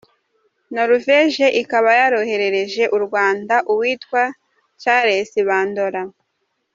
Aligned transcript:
Norvege 0.73 1.47
ikaba 1.61 1.89
yaroherereje 1.99 2.83
u 2.95 2.97
Rwanda 3.05 3.55
uwitwa 3.71 4.21
Charles 4.81 5.31
Bandora. 5.47 6.03